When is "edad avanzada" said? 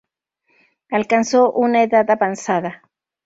1.83-2.81